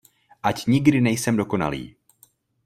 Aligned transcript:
Ať 0.43 0.65
nikdy 0.67 1.01
nejsem 1.01 1.37
dokonalý! 1.37 1.95